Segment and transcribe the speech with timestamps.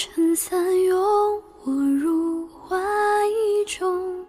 [0.00, 0.96] 撑伞拥
[1.64, 2.76] 我入怀
[3.66, 4.24] 中，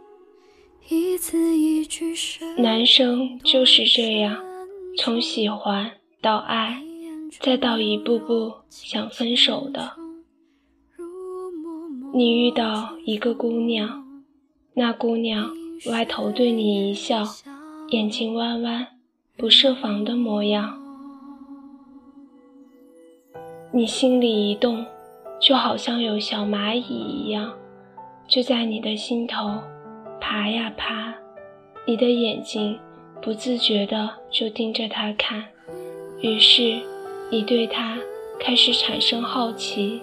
[0.87, 4.43] 一字一句深男生就是这样，
[4.97, 6.81] 从喜欢到爱，
[7.39, 9.91] 再到一步步想分手的。
[12.15, 14.23] 你遇到一个姑娘，
[14.73, 15.51] 那姑娘
[15.91, 17.23] 歪头对你一笑，
[17.89, 18.87] 眼睛弯弯，
[19.37, 20.81] 不设防的模样。
[23.71, 24.83] 你心里一动，
[25.39, 27.51] 就好像有小蚂蚁一样，
[28.27, 29.59] 就在你的心头
[30.19, 31.13] 爬呀爬。
[31.87, 32.77] 你的眼睛
[33.21, 35.43] 不自觉的就盯着它看，
[36.21, 36.79] 于是
[37.31, 37.97] 你对它
[38.39, 40.01] 开始产生好奇。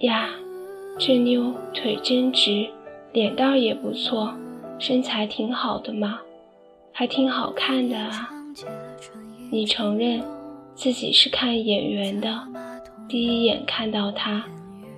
[0.00, 0.30] 呀，
[0.98, 2.66] 这妞腿真直，
[3.12, 4.34] 脸蛋也不错，
[4.78, 6.18] 身材挺好的嘛，
[6.92, 8.28] 还挺好看的啊。
[9.50, 10.22] 你承认
[10.74, 12.40] 自己是看眼缘的。
[13.08, 14.44] 第一眼看到他，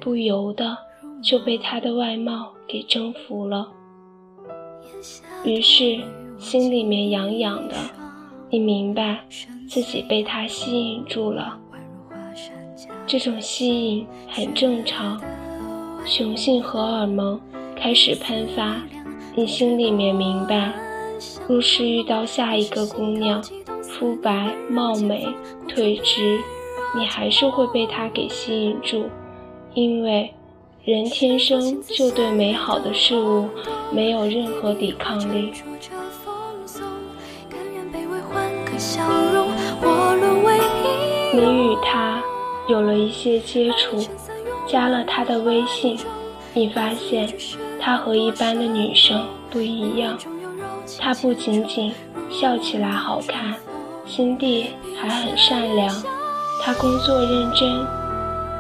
[0.00, 0.76] 不由得
[1.22, 3.68] 就被他的外貌给征服了，
[5.44, 6.00] 于是
[6.38, 7.74] 心里面痒痒的。
[8.50, 9.20] 你明白
[9.68, 11.58] 自己被他吸引住了，
[13.06, 15.20] 这种吸引很正常，
[16.06, 17.38] 雄性荷尔蒙
[17.76, 18.80] 开始喷发。
[19.34, 20.72] 你心里面明白，
[21.46, 23.42] 若是遇到下一个姑娘，
[23.82, 25.28] 肤白貌美，
[25.68, 26.40] 腿直。
[26.94, 29.08] 你还是会被他给吸引住，
[29.74, 30.32] 因为
[30.84, 33.48] 人天生就对美好的事物
[33.92, 35.52] 没有任何抵抗力。
[41.34, 42.22] 你与他
[42.68, 43.98] 有了一些接触，
[44.66, 45.98] 加了他的微信，
[46.54, 47.32] 你发现
[47.78, 50.18] 他和一般的女生不一样，
[50.98, 51.92] 他不仅仅
[52.30, 53.54] 笑起来好看，
[54.06, 56.17] 心地还很善良。
[56.60, 57.86] 他工作认真，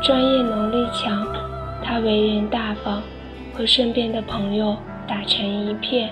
[0.02, 1.26] 专业能力强，
[1.84, 3.02] 他为人大方，
[3.52, 6.10] 和身边的朋友打成一片。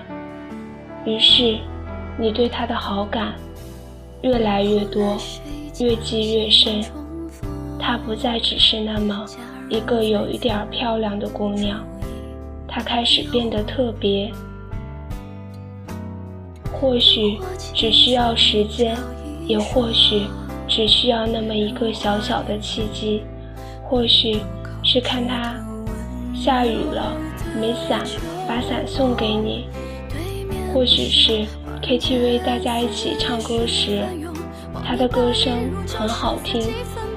[1.06, 1.58] 于是，
[2.19, 3.34] 你对他的好感
[4.22, 5.16] 越来越多，
[5.78, 6.82] 越积越深。
[7.78, 9.25] 她不再只是那么
[9.69, 11.78] 一个有一点漂亮的姑娘，
[12.66, 14.30] 她开始变得特别。
[16.72, 17.38] 或许
[17.72, 18.96] 只需要时间，
[19.46, 20.22] 也或许。
[20.76, 23.22] 只需要那么一个小小的契机，
[23.82, 24.42] 或许
[24.84, 25.54] 是看他
[26.34, 27.16] 下雨了
[27.59, 28.03] 没伞，
[28.47, 29.64] 把伞送给你；
[30.75, 31.47] 或许是
[31.81, 34.04] KTV 大家一起唱歌时，
[34.84, 35.50] 他的歌声
[35.88, 36.62] 很好听，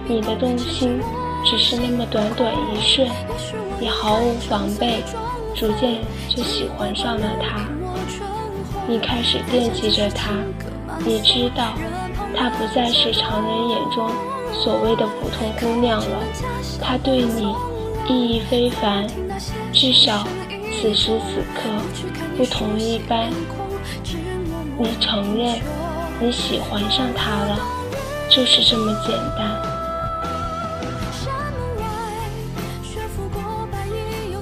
[0.08, 0.98] 你的动心
[1.44, 3.10] 只是那么短短一瞬，
[3.78, 5.04] 你毫无防备，
[5.54, 5.98] 逐渐
[6.30, 7.68] 就喜欢上了他。
[8.88, 10.32] 你开始惦记着他，
[11.06, 11.74] 你知道。
[12.36, 14.10] 她不再是常人眼中
[14.54, 16.18] 所谓的普通姑娘了，
[16.82, 17.56] 她对你
[18.08, 19.08] 意义非凡，
[19.72, 20.26] 至少
[20.72, 21.70] 此时此刻
[22.38, 23.30] 不同一般。
[24.78, 25.60] 你承认
[26.20, 27.60] 你喜欢上她了，
[28.30, 29.80] 就是这么简单。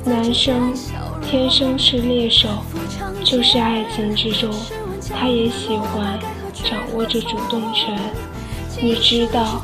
[0.05, 0.73] 男生
[1.21, 2.47] 天生是猎手，
[3.25, 4.49] 就是爱情之中，
[5.13, 6.16] 他也喜欢。
[6.97, 7.96] 握着主动权，
[8.81, 9.62] 你知道，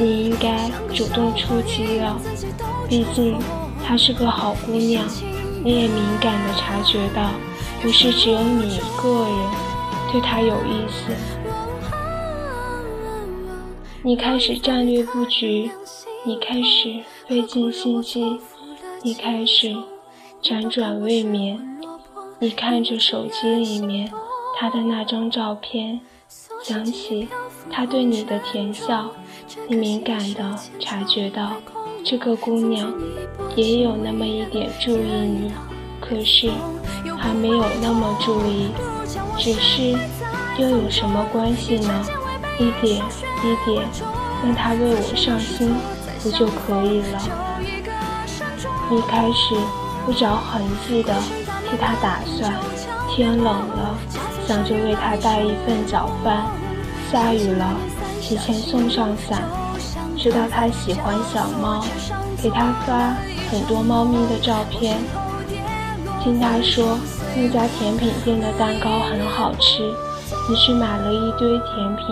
[0.00, 2.20] 你应该主动出击了。
[2.88, 3.38] 毕竟
[3.86, 5.04] 她是个好姑娘，
[5.62, 7.30] 你也敏感地察觉到，
[7.80, 9.50] 不是只有你一个人
[10.10, 11.14] 对她有意思。
[14.02, 15.70] 你开始战略布局，
[16.26, 18.40] 你开始费尽心机，
[19.02, 19.72] 你开始
[20.42, 21.78] 辗转未眠，
[22.40, 24.10] 你看着手机里面
[24.58, 26.00] 她的那张照片。
[26.62, 27.28] 想起
[27.70, 29.10] 他对你的甜笑，
[29.68, 31.54] 你敏感地察觉到
[32.04, 32.92] 这个姑娘
[33.56, 35.52] 也有那么一点注意你，
[36.00, 36.50] 可是
[37.18, 38.68] 还没有那么注意，
[39.38, 39.98] 只是
[40.56, 42.04] 又有什么关系呢？
[42.58, 43.04] 一点
[43.42, 43.84] 一点
[44.44, 45.74] 让他为我上心，
[46.22, 47.20] 不就可以了？
[48.88, 49.56] 你开始
[50.06, 51.12] 不着痕迹地
[51.68, 52.54] 替他打算，
[53.08, 53.98] 天冷了。
[54.52, 56.44] 想着为他带一份早饭，
[57.10, 57.74] 下雨了，
[58.20, 59.42] 提前送上伞。
[60.14, 61.82] 知道他喜欢小猫，
[62.36, 63.14] 给他发
[63.50, 64.98] 很多猫咪的照片。
[66.20, 66.98] 听他说
[67.34, 69.88] 那家甜品店的蛋糕很好吃，
[70.50, 72.06] 于是买了一堆甜品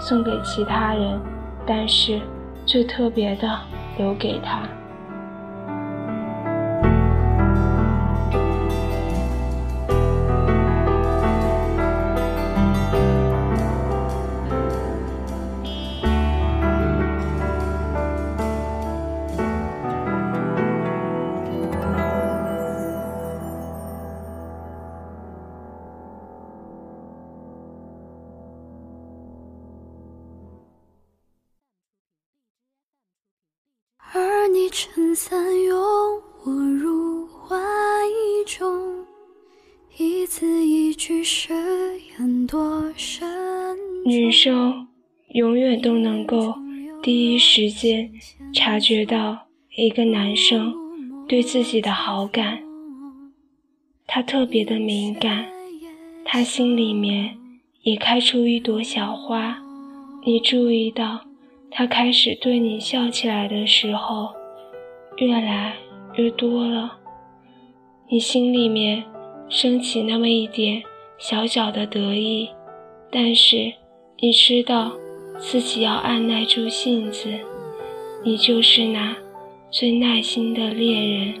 [0.00, 1.20] 送给其他人，
[1.64, 2.20] 但是
[2.66, 3.56] 最特别的
[3.98, 4.62] 留给他。
[47.58, 48.08] 时间
[48.54, 49.36] 察觉到
[49.74, 50.72] 一个男生
[51.26, 52.60] 对自己的好感，
[54.06, 55.44] 他特别的敏感，
[56.24, 57.36] 他心里面
[57.82, 59.58] 也开出一朵小花。
[60.24, 61.22] 你注意到
[61.68, 64.28] 他开始对你笑起来的时候，
[65.16, 65.74] 越来
[66.14, 66.96] 越多了，
[68.08, 69.02] 你心里面
[69.48, 70.80] 升起那么一点
[71.18, 72.50] 小小的得意，
[73.10, 73.72] 但是。
[74.20, 74.90] 你知道
[75.38, 77.38] 自己要按耐住性子，
[78.24, 79.16] 你就是那
[79.70, 81.34] 最耐心的猎人。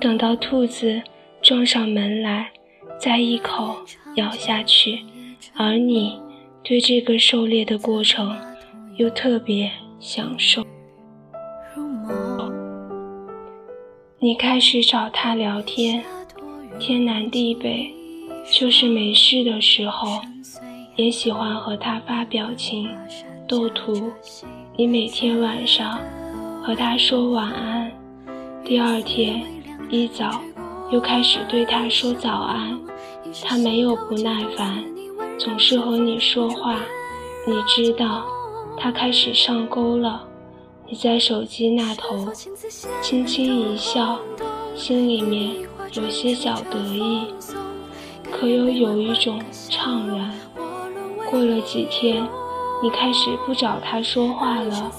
[0.00, 1.00] 等到兔子
[1.40, 2.50] 撞上门来，
[2.98, 3.76] 再一口
[4.16, 5.00] 咬下去，
[5.54, 6.20] 而你
[6.62, 8.36] 对这个狩猎的过程
[8.96, 9.70] 又特别
[10.00, 10.64] 享受。
[14.18, 16.04] 你开始找他聊天，
[16.78, 17.92] 天南地北。
[18.50, 20.20] 就是没事的时候，
[20.96, 22.90] 也喜欢和他发表情、
[23.52, 24.10] 斗图。
[24.78, 26.00] 你每天晚上
[26.64, 27.92] 和他说晚安，
[28.64, 29.44] 第二天
[29.90, 30.40] 一早
[30.90, 32.80] 又开始对他说早安。
[33.44, 34.82] 他没有不耐烦，
[35.38, 36.76] 总是和你说话。
[37.46, 38.24] 你知道
[38.78, 40.26] 他开始上钩了。
[40.88, 42.26] 你在手机那头
[43.02, 44.18] 轻轻一笑，
[44.74, 45.54] 心里面
[45.92, 47.26] 有些小得意。
[48.30, 49.38] 可又有一种
[49.68, 50.32] 怅然。
[51.30, 52.26] 过了几天，
[52.82, 54.90] 你开始不找他说话了。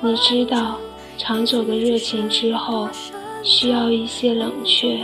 [0.00, 0.78] 你知道，
[1.16, 2.88] 长久的热情之后，
[3.44, 4.98] 需要一些冷却。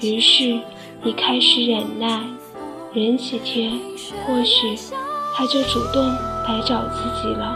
[0.00, 0.58] 于是，
[1.02, 2.24] 你开始忍耐，
[2.94, 3.78] 忍几天，
[4.26, 4.74] 或许
[5.36, 6.02] 他就主动
[6.48, 7.54] 来找自己了。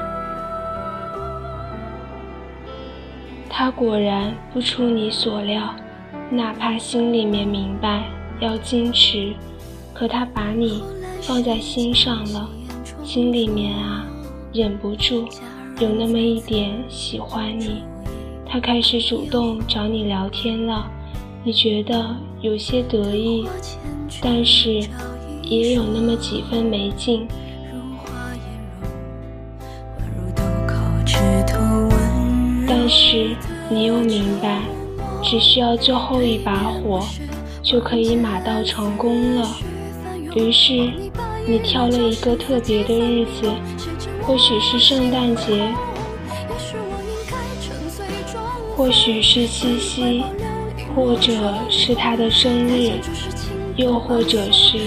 [3.49, 5.75] 他果然不出你所料，
[6.31, 8.05] 哪怕心里面明白。
[8.39, 9.35] 要矜持，
[9.93, 10.83] 可他把你
[11.21, 12.49] 放在心上了，
[13.13, 14.07] 心里面啊，
[14.53, 15.27] 忍不住
[15.81, 17.83] 有那么一点喜欢你。
[18.47, 20.89] 他开始主动找你聊天了，
[21.43, 23.49] 你觉得有些得意，
[24.23, 24.75] 但是
[25.43, 27.27] 也有那么几分没劲。
[32.69, 33.35] 但是
[33.69, 34.63] 你又明白，
[35.21, 37.05] 只需要最后一把火。
[37.61, 39.49] 就可以马到成功了。
[40.37, 40.93] 于是，
[41.47, 43.51] 你挑了一个特别的日子，
[44.23, 45.69] 或许是圣诞节，
[48.77, 50.23] 或许是七夕，
[50.95, 51.33] 或者
[51.69, 52.93] 是他的生日，
[53.77, 54.79] 又或者是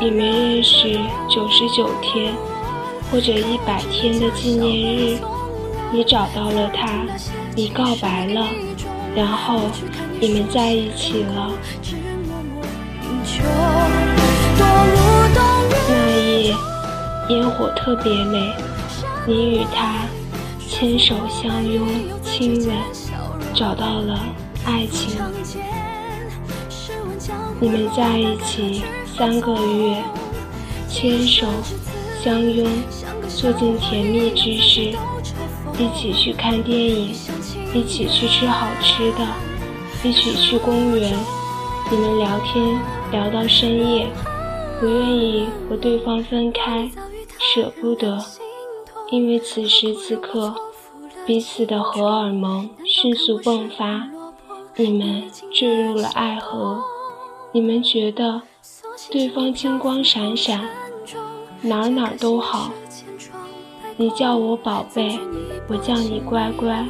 [0.00, 0.92] 你们认识
[1.28, 2.32] 九十九天
[3.10, 5.18] 或者一百天的纪念日。
[5.90, 7.06] 你找到了他，
[7.54, 8.46] 你告白了，
[9.14, 9.60] 然后
[10.20, 11.50] 你们在一起了。
[17.28, 18.52] 烟火特别美，
[19.26, 20.06] 你与他
[20.66, 21.86] 牵手相拥
[22.22, 22.76] 亲吻，
[23.54, 24.18] 找到了
[24.64, 25.20] 爱情。
[27.60, 28.82] 你们在一起
[29.16, 30.02] 三个月，
[30.88, 31.46] 牵手
[32.22, 32.66] 相拥，
[33.28, 34.96] 做尽甜蜜之事，
[35.78, 37.14] 一起去看电影，
[37.74, 39.26] 一起去吃好吃的，
[40.02, 41.12] 一起去公园。
[41.90, 42.78] 你们聊天。
[43.10, 44.06] 聊到深夜，
[44.78, 46.86] 不愿意和对方分开，
[47.54, 48.22] 舍不得，
[49.10, 50.54] 因为此时此刻，
[51.24, 54.06] 彼此的荷尔蒙迅速迸发，
[54.76, 56.84] 你们坠入了爱河，
[57.52, 58.42] 你们觉得
[59.10, 60.68] 对方金光闪闪，
[61.62, 62.70] 哪哪都好。
[63.96, 65.18] 你叫我宝贝，
[65.68, 66.86] 我叫你乖乖，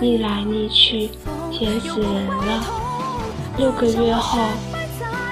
[0.00, 1.08] 腻来腻去，
[1.52, 2.64] 甜死人了。
[3.56, 4.40] 六个月后。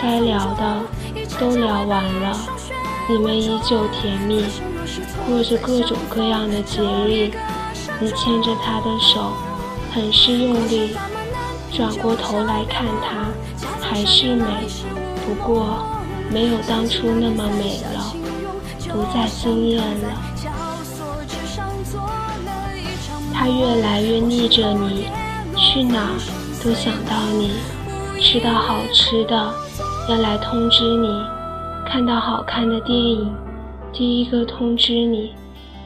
[0.00, 0.81] 该聊的
[1.38, 2.37] 都聊完了，
[3.09, 4.44] 你们依旧甜蜜，
[5.26, 7.30] 过着各种各样的节日。
[8.00, 9.32] 你牵着他的手，
[9.92, 10.97] 很是用力，
[11.73, 13.28] 转过头来看他，
[13.80, 14.44] 还是美，
[15.25, 15.85] 不过
[16.30, 18.14] 没有当初那么美了，
[18.88, 20.09] 不再惊艳了。
[23.32, 25.06] 他越来越腻着你，
[25.56, 26.11] 去哪
[26.64, 27.52] 都想到你，
[28.21, 29.54] 吃到好吃的。
[30.09, 31.09] 要来通知你，
[31.92, 33.30] 看到好看的电影，
[33.92, 35.34] 第一个通知你。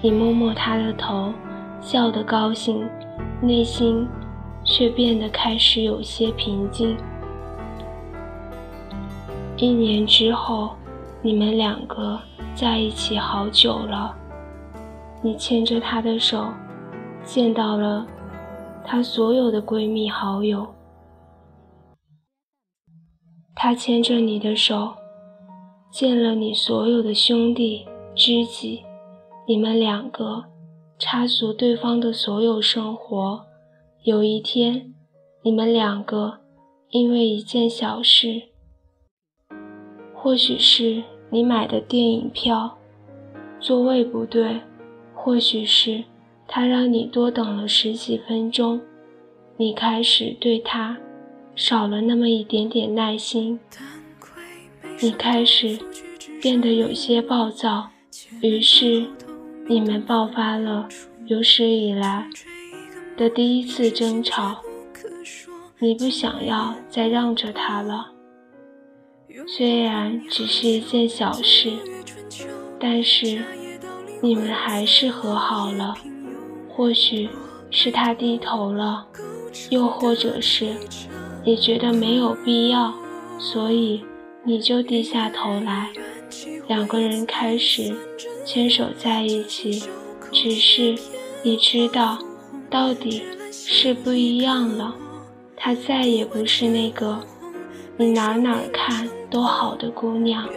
[0.00, 1.32] 你摸摸他的头，
[1.80, 2.88] 笑得高兴，
[3.42, 4.06] 内心
[4.62, 6.96] 却变得开始有些平静。
[9.56, 10.76] 一年之后，
[11.22, 12.20] 你们两个
[12.54, 14.14] 在一起好久了。
[15.20, 16.46] 你牵着他的手，
[17.25, 18.06] 见到了
[18.84, 20.72] 她所有的闺蜜好友。
[23.56, 24.94] 她牵着你的手，
[25.98, 28.82] 见了你所有的兄弟知己，
[29.48, 30.44] 你们两个
[30.98, 33.46] 插足对方的所有生活。
[34.02, 34.92] 有一天，
[35.42, 36.40] 你们两个
[36.90, 38.42] 因为一件小事，
[40.12, 42.76] 或许是你买的电影票
[43.58, 44.60] 座位不对，
[45.14, 46.04] 或许是
[46.46, 48.82] 他让你多等了十几分钟，
[49.56, 50.98] 你开始对他。
[51.54, 53.58] 少了那么一点点耐心，
[54.98, 55.78] 你开始
[56.40, 57.90] 变得有些暴躁，
[58.40, 59.06] 于是
[59.68, 60.88] 你们爆发了
[61.26, 62.26] 有史以来
[63.16, 64.62] 的第一次争吵。
[65.78, 68.12] 你不想要再让着他了，
[69.46, 71.70] 虽然只是一件小事，
[72.80, 73.42] 但是
[74.22, 75.94] 你们还是和好了。
[76.70, 77.28] 或许
[77.70, 79.06] 是他低头了，
[79.68, 80.74] 又或者是。
[81.44, 82.92] 你觉得没有必要，
[83.38, 84.02] 所以
[84.46, 85.90] 你就低下头来。
[86.68, 87.92] 两个人开始
[88.44, 89.82] 牵手在一起，
[90.32, 90.94] 只是
[91.42, 92.18] 你知道，
[92.70, 94.94] 到底是不一样了。
[95.56, 97.26] 她再也不是那个
[97.96, 100.48] 你哪哪看都好的姑娘，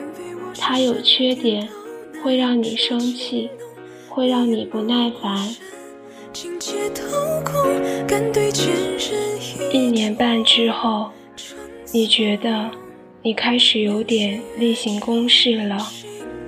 [0.55, 1.67] 她有缺点，
[2.24, 3.50] 会让你生气，
[4.08, 5.55] 会让你不耐烦。
[9.72, 11.10] 一年半之后，
[11.91, 12.69] 你觉得
[13.22, 15.78] 你开始有点例行公事了，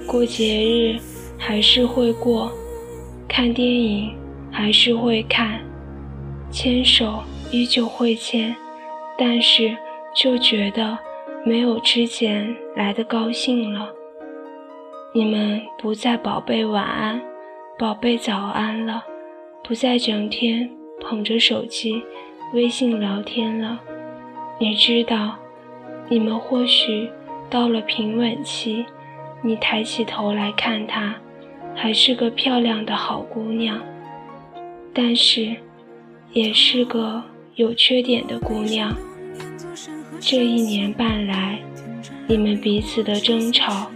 [0.07, 0.97] 过节日
[1.37, 2.49] 还是会过，
[3.27, 4.15] 看电影
[4.49, 5.59] 还是会看，
[6.49, 8.55] 牵手依旧会牵，
[9.17, 9.75] 但是
[10.15, 10.97] 就觉得
[11.45, 13.89] 没有之前来的高兴了。
[15.13, 17.21] 你们不再宝贝晚安，
[17.77, 19.03] 宝贝早安了。
[19.63, 22.01] 不再整天捧着手机
[22.53, 23.79] 微信聊天了。
[24.57, 25.35] 你知道，
[26.11, 27.09] 你们或许
[27.49, 28.85] 到了平稳期。
[29.41, 31.15] 你抬起头来看她，
[31.73, 33.79] 还是个漂亮的好姑娘，
[34.93, 35.55] 但是
[36.33, 37.23] 也是个
[37.55, 38.93] 有缺点的姑娘。
[40.19, 41.59] 这一年半来，
[42.27, 43.89] 你们彼此的争吵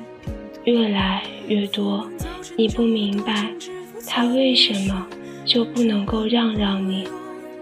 [0.64, 2.10] 越来越多。
[2.58, 3.52] 你不明白
[4.08, 5.06] 她为什么。
[5.46, 7.08] 就不能够让让你？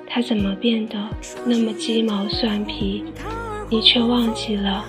[0.08, 0.98] 他怎么变得
[1.46, 3.04] 那么鸡毛蒜皮？
[3.74, 4.86] 你却忘记了，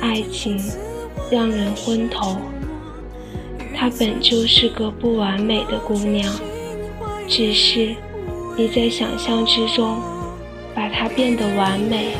[0.00, 0.56] 爱情
[1.28, 2.36] 让人昏头。
[3.74, 6.32] 她本就是个不完美的姑娘，
[7.26, 7.96] 只是
[8.56, 10.00] 你在想象之中
[10.72, 12.12] 把她变得完美，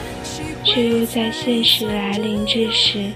[0.65, 3.13] 却又在现实来临之时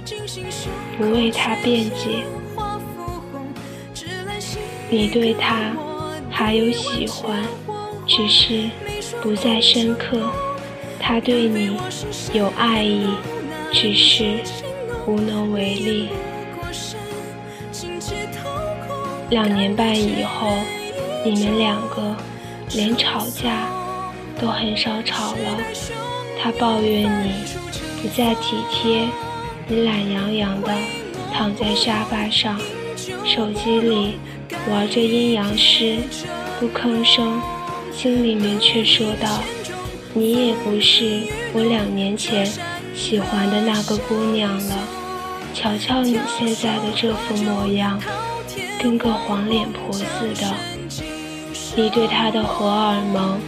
[0.97, 2.23] 不为她辩解。
[4.89, 5.73] 你对她。
[6.29, 7.43] 还有喜欢，
[8.07, 8.69] 只是
[9.23, 10.19] 不再深刻；
[11.09, 11.77] 他对你
[12.33, 13.07] 有爱意，
[13.73, 14.41] 只是
[15.07, 16.09] 无能为力。
[19.31, 20.59] 两年半以后，
[21.25, 22.17] 你们两个
[22.73, 23.69] 连吵架
[24.41, 25.59] 都很少吵了。
[26.43, 27.31] 他抱怨你
[28.03, 29.09] 不再体贴，
[29.69, 30.73] 你懒洋洋的
[31.33, 32.61] 躺在沙发上，
[33.25, 34.17] 手机里。
[34.69, 35.99] 玩着阴阳师，
[36.59, 37.41] 不吭声，
[37.93, 39.41] 心里面却说道
[40.17, 42.47] ：“你也不是我两年前
[42.95, 44.89] 喜欢的那个姑娘了。
[45.53, 48.01] 瞧瞧你现在的这副模样，
[48.83, 50.55] 跟个黄脸婆似的。
[51.77, 53.39] 你对她的荷尔蒙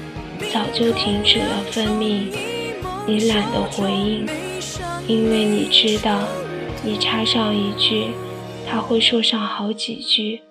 [0.52, 2.36] 早就停止了分泌，
[3.06, 4.26] 你懒得回应，
[5.06, 6.28] 因为你知道，
[6.84, 8.08] 你插上一句，
[8.68, 10.42] 他会说上好几句。”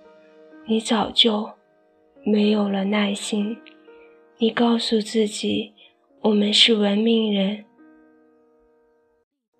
[0.66, 1.52] 你早就
[2.26, 3.56] 没有了耐心。
[4.40, 5.72] 你告诉自己，
[6.22, 7.64] 我们是文明人，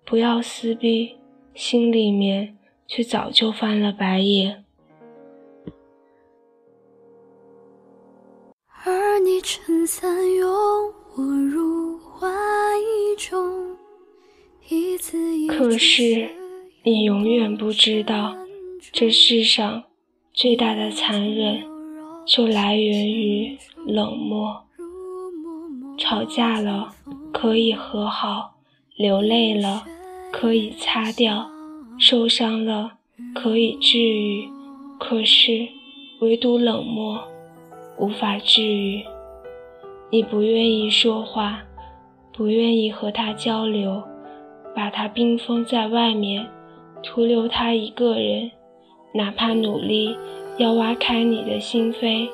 [0.04, 1.16] 不要撕逼，
[1.54, 4.64] 心里面却早就翻了白眼。
[8.84, 10.48] 而你撑伞拥
[11.16, 12.26] 我入怀
[13.16, 13.76] 中，
[15.48, 16.28] 可是
[16.82, 18.36] 你永远不知道，
[18.92, 19.84] 这世上。
[20.34, 21.64] 最大的残忍，
[22.24, 24.67] 就来源于冷漠。
[25.98, 26.94] 吵架了
[27.32, 28.52] 可以和好，
[28.96, 29.84] 流泪了
[30.32, 31.50] 可以擦掉，
[31.98, 32.92] 受伤了
[33.34, 34.48] 可以治愈，
[34.98, 35.68] 可是
[36.20, 37.20] 唯独冷漠
[37.98, 39.04] 无法治愈。
[40.10, 41.64] 你不愿意说话，
[42.32, 44.02] 不愿意和他交流，
[44.74, 46.46] 把他冰封在外面，
[47.02, 48.52] 徒留他一个人。
[49.14, 50.16] 哪怕努力
[50.58, 52.28] 要挖开你的心扉，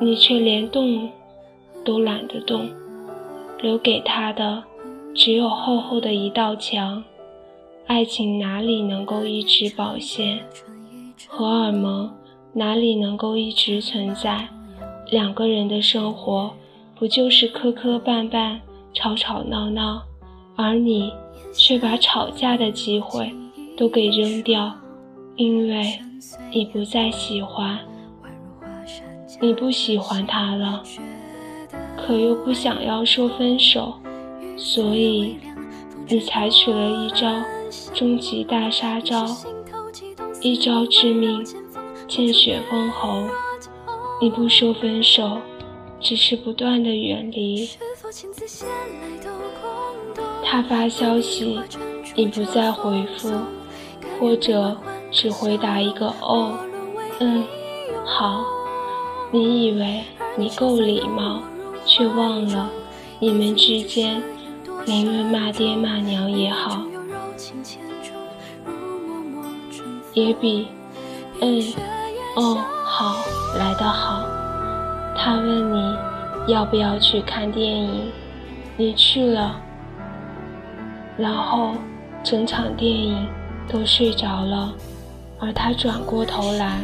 [0.00, 1.10] 你却连动
[1.88, 2.68] 都懒得动，
[3.62, 4.62] 留给他的
[5.14, 7.02] 只有厚厚的一道墙。
[7.86, 10.38] 爱情哪里能够一直保鲜？
[11.26, 12.12] 荷尔蒙
[12.52, 14.46] 哪里能够一直存在？
[15.10, 16.52] 两个人的生活
[16.94, 18.58] 不就是磕磕绊绊、
[18.92, 20.02] 吵吵闹闹，
[20.56, 21.10] 而你
[21.54, 23.32] 却把吵架的机会
[23.78, 24.70] 都给扔掉，
[25.36, 25.98] 因为
[26.52, 27.78] 你不再喜欢。
[29.40, 30.82] 你不喜欢他了，
[32.06, 33.94] 可又不想要说分手，
[34.56, 35.36] 所以
[36.06, 37.42] 你采取了一招
[37.92, 39.26] 终极大杀招，
[40.40, 41.44] 一招致命，
[42.06, 43.24] 见血封喉。
[44.20, 45.38] 你不说分手，
[46.00, 47.68] 只是不断的远离。
[50.42, 51.60] 他发消息，
[52.14, 53.30] 你不再回复，
[54.18, 54.76] 或者
[55.10, 56.58] 只回答一个哦，
[57.20, 57.44] 嗯，
[58.04, 58.44] 好。
[59.30, 60.02] 你以为
[60.38, 61.42] 你够礼貌，
[61.88, 62.68] 却忘了
[63.18, 64.22] 你们之间
[64.84, 66.82] 宁愿骂爹骂娘也好，
[70.12, 70.68] 也比
[71.40, 71.62] 嗯
[72.36, 73.16] 哦好
[73.58, 74.22] 来得好。
[75.16, 75.96] 他问你
[76.46, 78.12] 要不要去看电影，
[78.76, 79.58] 你去了，
[81.16, 81.72] 然后
[82.22, 83.26] 整场电影
[83.66, 84.74] 都睡着了，
[85.40, 86.80] 而他转过头来。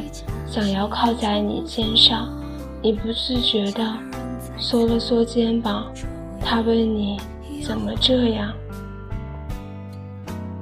[0.47, 2.29] 想要靠在你肩上，
[2.81, 3.83] 你不自觉地
[4.57, 5.87] 缩了缩肩膀。
[6.41, 7.19] 他问你
[7.63, 8.53] 怎么这样，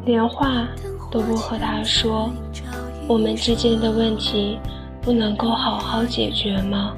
[0.04, 0.66] 连话
[1.10, 2.30] 都不和他说。
[3.08, 4.58] 我们之间的问题
[5.00, 6.94] 不能够好好解决吗？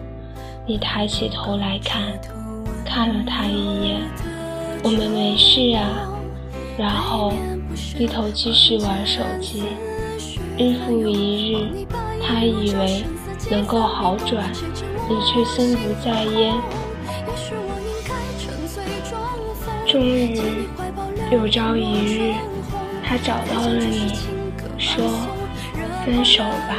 [0.67, 2.03] 你抬起头来看，
[2.85, 4.01] 看了他一眼。
[4.83, 6.09] 我们没事啊，
[6.77, 7.33] 然后
[7.97, 9.65] 低头继续玩手机。
[10.59, 11.87] 日复一日。
[12.27, 13.05] 他以为
[13.51, 14.51] 能够好转，
[15.09, 16.55] 你却心不在焉。
[19.87, 20.67] 终于
[21.31, 22.35] 有朝一日，
[23.07, 24.15] 他找到了你，
[24.79, 25.05] 说
[26.05, 26.77] 分手吧。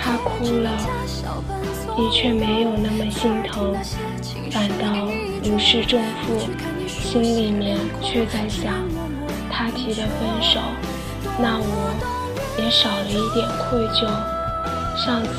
[0.00, 0.70] 他哭了，
[1.96, 3.74] 你却没有那么心疼，
[4.50, 5.10] 反倒
[5.42, 6.48] 如释重负，
[6.86, 8.72] 心里面却在想，
[9.50, 10.60] 他提的分手，
[11.38, 12.20] 那我。
[12.58, 14.39] 也少了一点愧疚。
[15.04, 15.30] 上次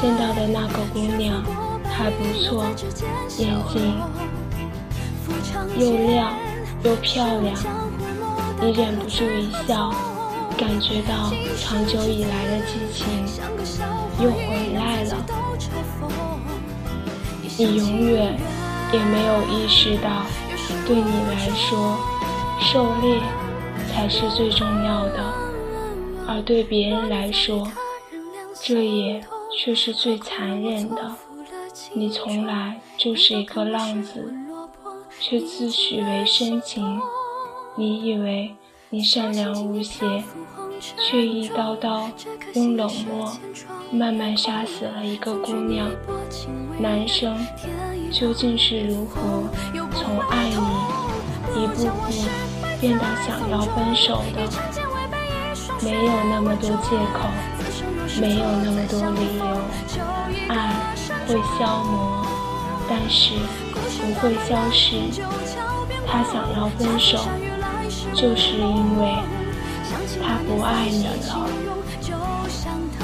[0.00, 1.42] 见到的那个姑娘
[1.84, 2.64] 还不错，
[3.36, 4.00] 眼睛
[5.76, 6.32] 又亮
[6.84, 7.52] 又漂亮，
[8.60, 9.92] 你忍不住一笑，
[10.56, 13.26] 感觉到长久以来的激情
[14.22, 15.16] 又回来了。
[17.58, 18.38] 你永远
[18.92, 20.24] 也没有意识到，
[20.86, 21.98] 对你来说，
[22.60, 23.20] 狩猎
[23.92, 25.24] 才是最重要的。
[26.28, 27.66] 而对别人来说，
[28.62, 29.24] 这也
[29.56, 31.12] 却是最残忍的。
[31.94, 34.32] 你从来就是一个浪子，
[35.18, 37.00] 却自诩为深情。
[37.76, 38.54] 你以为
[38.90, 40.22] 你善良无邪，
[40.98, 42.10] 却一刀刀
[42.54, 43.32] 用冷漠
[43.90, 45.90] 慢慢杀死了一个姑娘。
[46.78, 47.36] 男生
[48.12, 49.48] 究竟是如何
[49.92, 52.12] 从爱你一步步
[52.80, 54.48] 变到想要分手的？
[55.82, 57.28] 没有那么多借口，
[58.18, 59.44] 没有那么多理由。
[60.48, 60.74] 爱
[61.26, 62.26] 会消磨，
[62.88, 63.34] 但是
[63.98, 64.96] 不会消失。
[66.06, 67.18] 他想要分手，
[68.14, 69.14] 就是因为
[70.22, 71.10] 他不爱你了。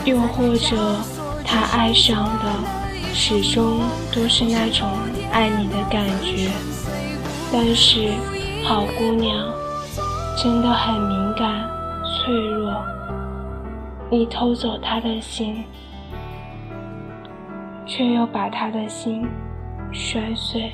[0.05, 0.97] 又或者，
[1.45, 2.45] 他爱上的
[3.13, 3.81] 始终
[4.13, 4.89] 都是那种
[5.31, 6.51] 爱你的感觉。
[7.53, 8.13] 但是，
[8.65, 9.53] 好姑娘
[10.37, 11.69] 真的很敏感。
[12.25, 12.85] 脆弱，
[14.09, 15.65] 你偷走他的心，
[17.85, 19.27] 却又把他的心
[19.93, 20.73] 摔碎。